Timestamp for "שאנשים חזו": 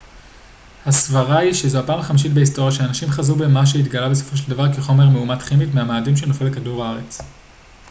2.71-3.35